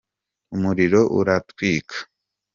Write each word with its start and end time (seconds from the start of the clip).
umuriro 0.55 1.01
uratwika 1.19 1.97